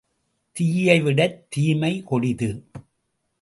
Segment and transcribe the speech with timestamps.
[0.55, 2.49] தீயைவிடத் தீமை கொடிது.